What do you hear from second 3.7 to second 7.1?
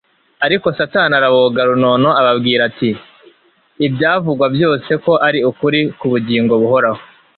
Ibyavugwa byose ko ari ukuri ku bugingo buhoraho;